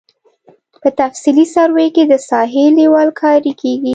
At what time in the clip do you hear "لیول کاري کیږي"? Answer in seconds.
2.77-3.89